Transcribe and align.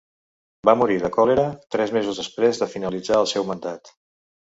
Va 0.69 0.73
morir 0.81 0.95
de 1.03 1.11
còlera 1.17 1.45
tres 1.77 1.95
mesos 1.99 2.25
després 2.25 2.65
de 2.65 2.71
finalitzar 2.75 3.25
el 3.25 3.33
seu 3.37 3.51
mandat. 3.55 3.99